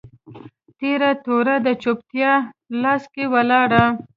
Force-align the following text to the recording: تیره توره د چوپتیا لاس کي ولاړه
تیره 0.79 1.11
توره 1.25 1.55
د 1.65 1.67
چوپتیا 1.83 2.31
لاس 2.81 3.03
کي 3.13 3.23
ولاړه 3.33 3.85